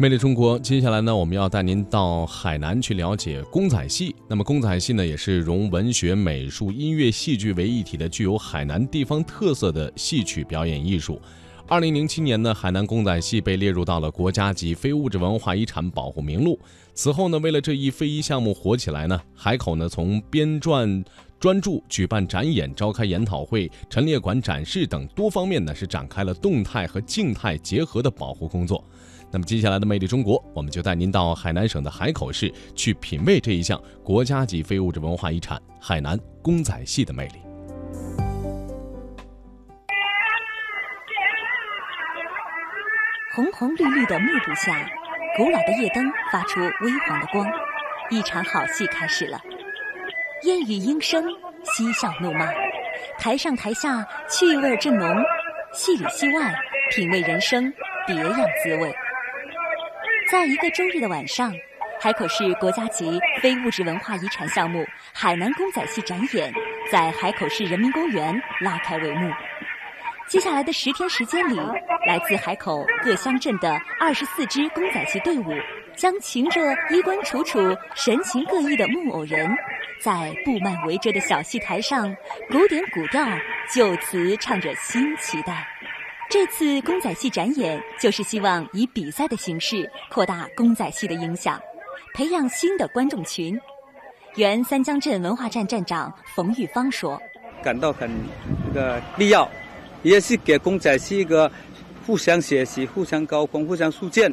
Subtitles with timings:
[0.00, 4.14] 魅力中国，接下来呢，我们要带您到海南去了解公仔戏。
[4.28, 11.20] 那么，公仔戏呢，也是融文学、美术、音乐、戏剧为一体的，具有海南地方特色的戏曲表演艺术。
[11.66, 16.56] 二零零七年呢，海南公仔戏被列入到了国家级非物质文化遗产保护名录。
[16.94, 21.04] 此后呢，为了这一非遗项目火起来呢，海口呢从编撰
[21.40, 28.84] 专著、举办展演、召开研讨会、陈列馆展示等多方面呢，是展开了动态和静态结合的保护工作。
[29.30, 37.34] 那么接下来的魅力中国，我们就带您到海南省的海口市去品味这一项国家级非物质文化遗产——海南公仔戏的魅力。
[43.34, 44.74] 红红绿绿的幕布下，
[45.36, 47.46] 古老的夜灯发出微黄的光，
[48.10, 49.40] 一场好戏开始了。
[50.44, 51.22] 烟雨莺声，
[51.62, 52.46] 嬉笑怒骂，
[53.18, 55.06] 台上台下趣味正浓，
[55.72, 56.52] 戏里戏外
[56.90, 57.72] 品味人生，
[58.06, 58.92] 别样滋味。
[60.30, 61.50] 在一个周日的晚上，
[61.98, 66.52] 海口市国家级非物质文化遗产项目海南公仔戏展演
[66.92, 69.32] 在海口市人民公园拉开帷幕。
[70.26, 71.56] 接下来的十天时间里，
[72.06, 75.50] 来自海口各乡镇的二十四支公仔戏队伍，
[75.96, 77.58] 将擎着衣冠楚楚、
[77.94, 79.50] 神情各异的木偶人，
[79.98, 82.14] 在布幔围着的小戏台上，
[82.50, 83.26] 古典古调
[83.72, 85.66] 就词唱着新期待。
[86.30, 91.58] 这次公仔戏展演，就是希望以比赛的形式扩大公仔戏的影响，
[92.12, 93.58] 培养新的观众群。
[94.34, 97.18] 原三江镇文化站站长冯玉芳说
[97.64, 98.10] ：“感到很
[98.74, 99.50] 这个必要，
[100.02, 101.50] 也是给公仔戏一个
[102.06, 104.32] 互相学习、互相沟通、互相促进，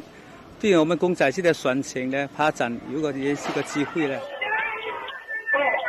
[0.60, 4.20] 对我们公仔戏的传承呢发展，如果也是个机会呢。”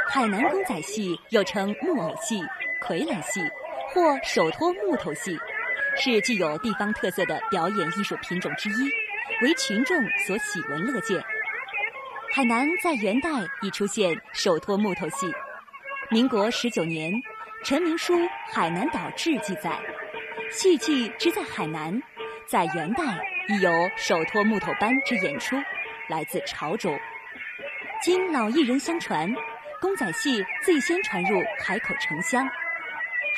[0.08, 2.40] 海南公仔戏又称木偶戏、
[2.86, 3.40] 傀儡戏
[3.92, 5.36] 或手托木头戏。
[5.98, 8.90] 是具有地方特色的表演艺术品种之一，
[9.42, 11.22] 为群众所喜闻乐见。
[12.32, 13.30] 海南在元代
[13.62, 15.32] 已出现手托木头戏。
[16.10, 17.12] 民国十九年，
[17.64, 18.14] 陈明书
[18.52, 19.80] 《海南岛志》记载，
[20.50, 22.00] 戏剧之在海南，
[22.46, 23.02] 在元代
[23.48, 25.56] 已有手托木头班之演出，
[26.08, 26.90] 来自潮州。
[28.02, 29.34] 经老艺人相传，
[29.80, 32.46] 公仔戏最先传入海口城乡。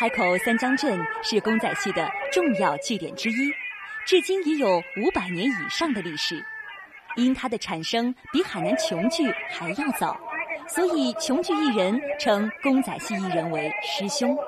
[0.01, 3.51] 海口三江镇是公仔戏的重要据点之一，
[4.07, 6.41] 至今已有五百年以上的历史。
[7.17, 10.17] 因它的产生比海南琼剧还要早，
[10.69, 14.39] 所以琼剧艺人称公仔戏艺人为师兄。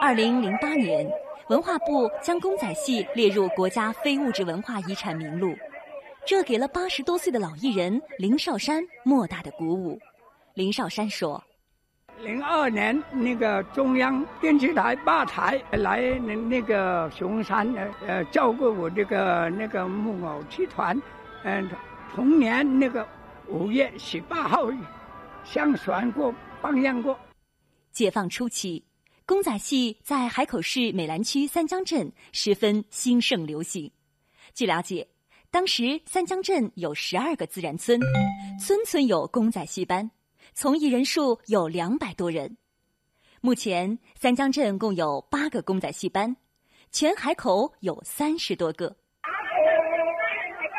[0.00, 1.04] 二零零八年，
[1.48, 5.52] 文化部将公仔戏列入国家非物质文化遗产名录，
[6.24, 9.98] 这给了八十多岁的老艺人林少山莫大的鼓舞。
[10.54, 11.42] 林少山说。
[12.22, 21.00] 零二年，那个中央电视台八台来那那个熊山呃呃照顾我这个那个木偶剧团，
[21.44, 21.68] 嗯，
[22.14, 23.06] 同年那个
[23.48, 24.68] 五月十八号，
[25.44, 27.18] 相传过榜样过。
[27.92, 28.82] 解放初期，
[29.26, 33.90] 公仔戏在海口市美兰区三江镇十分兴盛流行。
[34.54, 35.06] 据了解，
[35.50, 38.00] 当时三江镇有十二个自然村，
[38.58, 40.10] 村村有公仔戏班。
[40.58, 42.56] 从艺人数有两百多人。
[43.42, 46.34] 目前三江镇共有八个公仔戏班，
[46.90, 48.96] 全海口有三十多个。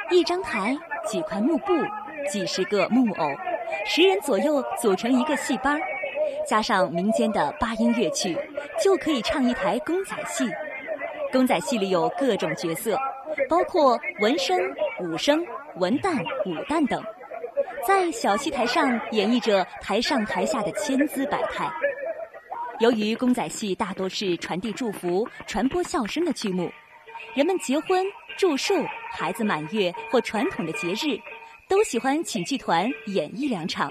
[0.10, 1.74] 一张台，几块幕布，
[2.28, 3.30] 几十个木偶，
[3.86, 5.80] 十人左右组成一个戏班，
[6.48, 8.36] 加上民间的八音乐曲，
[8.84, 10.50] 就可以唱一台公仔戏。
[11.32, 12.98] 公仔戏里有各种角色，
[13.48, 14.60] 包括文生、
[15.02, 15.46] 武生、
[15.76, 17.00] 文旦、武旦等。
[17.88, 21.72] 在小戏台上演绎着台上台下的千姿百态。
[22.82, 26.70] 由于公仔戏大多是传递祝福、传播笑声的剧目，
[27.34, 28.06] 人们结婚、
[28.38, 28.76] 祝寿、
[29.14, 31.18] 孩子满月或传统的节日，
[31.70, 33.90] 都喜欢请剧团演一两场。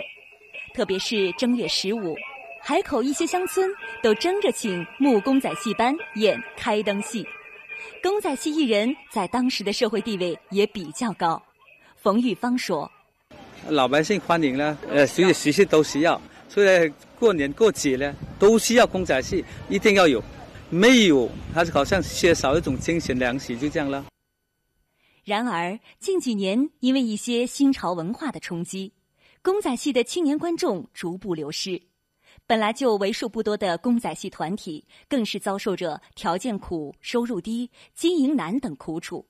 [0.75, 2.15] 特别是正月十五，
[2.61, 3.67] 海口一些乡村
[4.03, 7.27] 都争着请木公仔戏班演开灯戏。
[8.03, 11.43] 公仔戏艺人在当时的社会地位也比较高。
[11.97, 12.93] 冯玉芳说。
[13.71, 20.23] 老百姓欢迎呢，呃，所有习俗都需要，所以过年过节呢都需要公仔戏，一定要有，
[20.71, 24.05] 没有它好像缺少一种精神粮食，就这样了。
[25.25, 28.93] 然而近几年因为一些新潮文化的冲击，
[29.43, 31.83] 公仔戏的青年观众逐步流失，
[32.47, 39.27] 本来就为数不多的公仔戏团体更是遭受着条件苦、收入低、经营难等苦楚。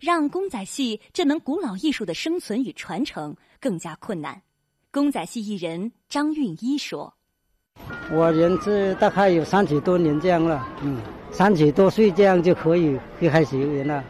[0.00, 4.42] 让公仔戏这门古老艺术的生存与传承更加困难。
[4.90, 7.14] 公仔戏艺人张运一说
[8.12, 11.00] ：“我人这大概有三十多年这样了，嗯，
[11.30, 14.04] 三十多岁这样就可以开始有人了。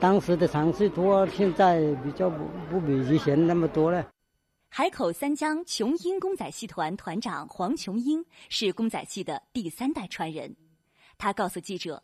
[0.00, 4.06] 当时的场次多，现在比较不不比以前那么多了。
[4.68, 10.54] 海口三江琼英公仔戏团团长黄琼英是公仔戏的第三代传人。
[11.16, 12.02] 他告诉记者，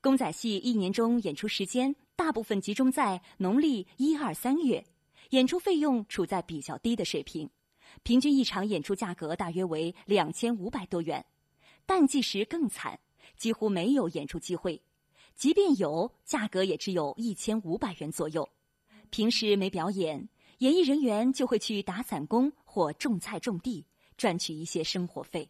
[0.00, 4.84] 公仔戏一年中演出时间大部分集中在农历一二三月，
[5.30, 7.48] 演出费用处在比较低的水平，
[8.02, 11.24] 平均一场演出价格大约为两千五百多元。
[11.86, 12.98] 淡季时更惨，
[13.36, 14.82] 几乎没有演出机会，
[15.36, 18.46] 即便有，价格也只有一千五百元左右。
[19.10, 20.28] 平时没表演。
[20.58, 23.86] 演艺人员就会去打散工或种菜种地，
[24.16, 25.48] 赚取一些生活费。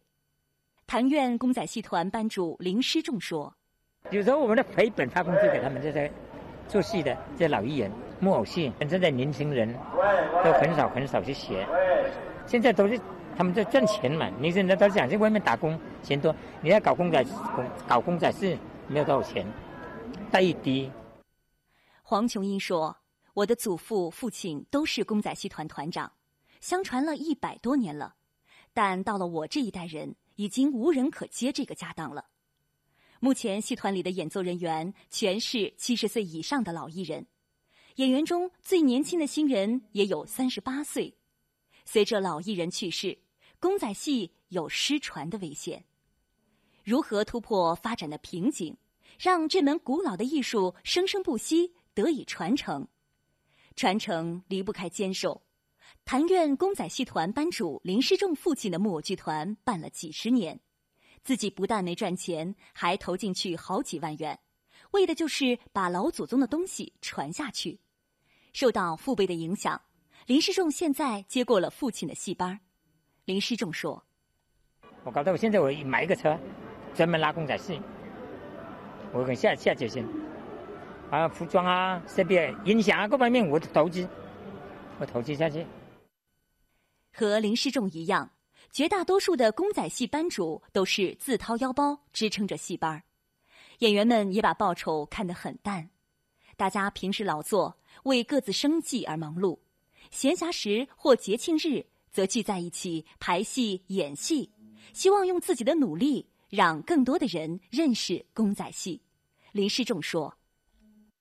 [0.87, 3.57] 谭院公仔戏团班主林师仲说
[4.13, 6.13] ：“有时候我们的赔本发工资给他们这些
[6.69, 9.75] 做戏的这些老艺人，木偶戏现在年轻人
[10.45, 11.67] 都很少很少去学，
[12.47, 13.01] 现在都是
[13.37, 14.29] 他们在赚钱嘛。
[14.39, 16.35] 年轻人都想去外面打工，钱多。
[16.61, 17.25] 你要搞公仔
[17.57, 18.57] 公搞公仔是，
[18.87, 19.47] 没有多少钱，
[20.31, 20.91] 待遇低。”
[22.05, 22.97] 黄琼英说。
[23.35, 26.11] 我的祖父、父亲都是公仔戏团团长，
[26.61, 28.17] 相传了一百多年了。
[28.75, 32.25] 但到了我这一代人，已经无人可接这个家当了。
[33.21, 37.27] 目前戏团里的演奏人员全是七十岁以上的老艺人，
[37.97, 41.17] 演员中最年轻的新人也有三十八岁。
[41.85, 43.19] 随着老艺人去世，
[43.59, 45.85] 公仔戏有失传的危险。
[46.85, 48.77] 如何突破发展的瓶颈，
[49.19, 52.87] 让这门古老的艺术生生不息，得以传承？
[53.75, 55.43] 传承离不开坚守。
[56.05, 60.61] 谭院公仔戏团班主林师仲父亲的木偶剧团办了几十年，
[61.29, 64.39] 自己不但没赚钱，还投进去好几万元，
[64.93, 67.81] 为的就是把老祖宗的东西传下去。
[68.55, 69.79] 受到父辈的影响，
[70.25, 72.59] 林世仲现在接过了父亲的戏班。
[73.27, 74.03] 林世仲说
[75.05, 76.41] ：“我搞到我现在我买一个车，
[76.95, 77.79] 专门拉公仔戏，
[79.13, 80.07] 我很下下决心。”
[81.13, 84.09] 啊，服装啊，设备、音响啊，各方面我都投资，
[84.99, 85.67] 我投资下去。
[87.13, 88.31] 和林世仲一样，
[88.71, 93.03] 绝大多数的公仔戏班主都是自掏腰包支撑着戏班
[93.79, 95.89] 演员们也把报酬看得很淡。
[96.57, 99.59] 大家平时劳作，为各自生计而忙碌，
[100.11, 104.53] 闲暇时或节庆日则聚在一起排戏、演戏，
[104.93, 109.01] 希望用自己的努力让更多的人认识公仔戏。
[109.53, 110.35] 林世仲说。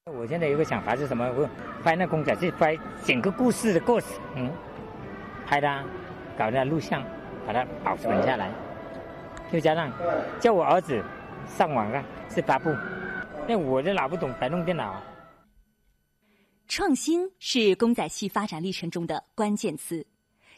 [0.06, 1.26] 我现在有个想法是什么？
[1.34, 1.48] 我
[1.84, 4.52] 拍那公仔戏，拍整个故事的过程，嗯，
[5.46, 5.86] 拍它，
[6.38, 7.06] 搞那录像，
[7.48, 8.52] 把它保存下来，
[9.52, 9.90] 又加上
[10.40, 11.02] 叫我儿子
[11.48, 12.70] 上网啊，是发布。
[13.48, 14.92] 那我这老不懂，白弄电脑。
[14.92, 15.04] 啊
[16.68, 20.06] 创新是公仔戏发展历程中的关键词。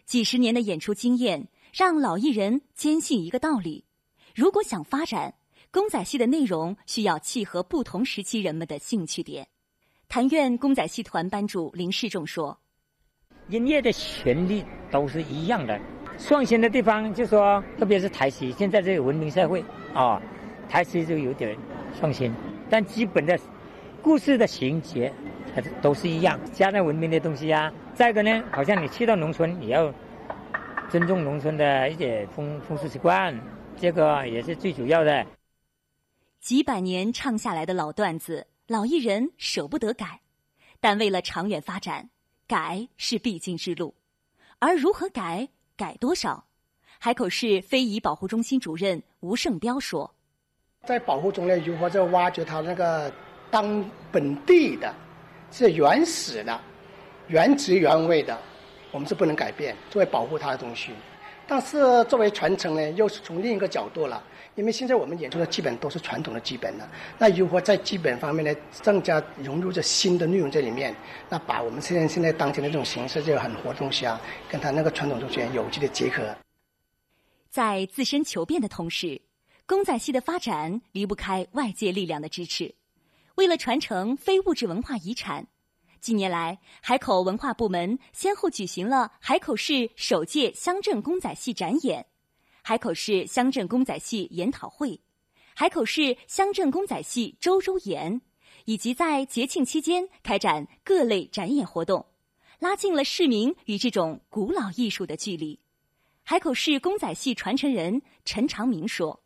[0.06, 3.86] 几十年的演出经验，让老艺人坚信一个道理：
[4.33, 5.36] 如果想发展。
[5.71, 9.47] 公仔戏的内容需要契合不同时期人们的兴趣点。
[10.07, 12.59] 谭院公仔戏团班主林世仲说
[13.50, 15.80] ：“音乐的旋律都是一样的，
[16.19, 19.63] 创新的地方就说，特别是台戏，现在这个文明社会
[19.94, 20.21] 啊，
[20.68, 21.57] 台戏就有点
[21.98, 22.31] 创新，
[22.69, 23.39] 但基本的
[24.01, 25.12] 故事的情节
[25.56, 27.71] 还是都是一样，加上文明的东西啊。
[27.94, 29.92] 再一个呢，好像你去到农村，也要
[30.89, 33.38] 尊重农村的一些风风俗习惯，
[33.77, 35.25] 这个也是最主要的。”
[36.39, 40.22] 几百年唱下来的老段子，老艺人舍不得改，
[40.80, 42.10] 但为了长远发展，
[42.48, 43.95] 改是必经之路。
[44.60, 46.43] 而如何改，改多少？
[47.00, 50.13] 海口市非遗保护中心主任吴胜彪说
[50.83, 53.09] ：“在保护中呢，如何在挖掘它那个
[53.50, 54.93] 当本地的、
[55.50, 56.59] 是原始的、
[57.29, 58.38] 原汁原味的，
[58.91, 60.91] 我们是不能改变作为保护它的东西。
[61.50, 64.24] 但是作为传承呢，又是从另一个角度了。”
[64.56, 68.53] 因为现在我们演出的基本都是传统的基本了，那如何在基本方面呢，
[68.84, 70.94] 更加融入这新的内容在里面？
[71.29, 76.36] 那把我们现在现在当前的这种形式，这个很活东西啊，跟他那个传统东西有机的结合。
[77.50, 79.22] 在自身求变的同时，
[79.65, 82.75] 公仔戏的发展离不开外界力量的支持。
[83.36, 85.48] 为了传承非物质文化遗产，
[86.01, 92.06] 近年来海口文化部门先后举行了海口市首届乡镇公仔戏展演。
[92.62, 95.00] 海口市乡镇公仔戏研讨会、
[95.53, 98.22] 海口市乡镇公仔戏周周演，
[98.65, 102.06] 以及在节庆期间开展各类展演活动，
[102.60, 105.60] 拉近了市民与这种古老艺术的距离。
[106.24, 109.20] 海口市公仔戏传承人陈长明说：“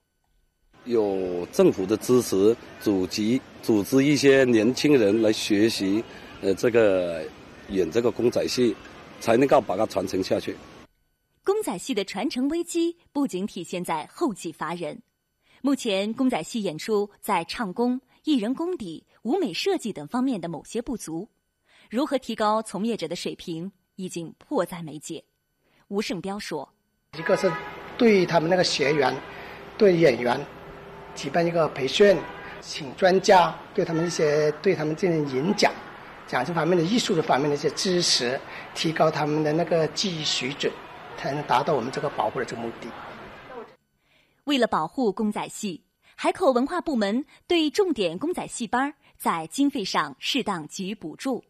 [0.86, 6.02] 有政府的支持，组织组织一些年轻人来学习，
[6.44, 7.24] 呃，这个
[7.70, 8.76] 演这个公仔戏，
[9.22, 10.58] 才能够把它传承下去。”
[11.42, 15.02] 公仔戏的传承危机不仅体现在后继乏人，
[15.62, 21.30] 目前公仔戏演出在唱功、艺人功底、舞美设计等方面的某些不足，
[21.90, 25.24] 如何提高从业者的水平，已经迫在眉睫。
[25.88, 26.68] 吴胜彪说
[27.18, 27.50] ：“一个是
[27.98, 29.16] 对他们那个学员、
[29.78, 30.40] 对演员
[31.16, 32.18] 举办一个培训，
[32.60, 35.72] 请专家对他们一些对他们进行演讲，
[36.28, 38.40] 讲这方面的艺术的方面的一些知识，
[38.74, 40.72] 提高他们的那个技艺水准，
[41.18, 42.88] 才能达到我们这个保护的这个目的。”
[44.46, 45.84] 为了保护公仔戏，
[46.16, 51.44] 海口文化部门对重点公仔戏班在经费上适当给予补助，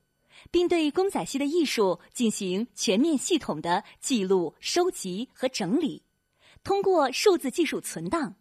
[0.51, 6.03] 并对公仔戏的艺术进行全面系统的记录、收集和整理，
[6.63, 8.35] 通过数字技术存档。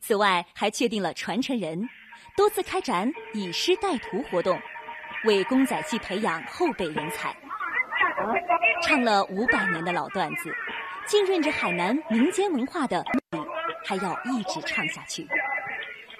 [0.00, 1.86] 此外，还确定了传承人，
[2.36, 4.58] 多次开展以师带徒活动，
[5.24, 7.34] 为公仔戏培养后备人才。
[8.82, 10.54] 唱了五百年的老段子，
[11.06, 13.04] 浸润着海南民间文化的。
[13.84, 15.26] 还要一直唱下去。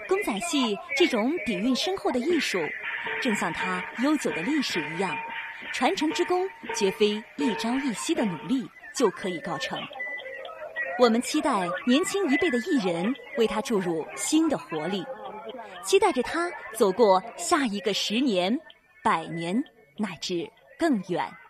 [0.07, 2.59] 公仔戏这种底蕴深厚的艺术，
[3.21, 5.15] 正像它悠久的历史一样，
[5.71, 9.79] 传承之功绝非一朝一夕的努力就可以告成。
[10.99, 15.05] 我们期待年轻一辈的艺人为他注入新的活力，
[15.83, 18.59] 期待着他走过下一个十年、
[19.03, 19.63] 百年
[19.97, 21.40] 乃至更远。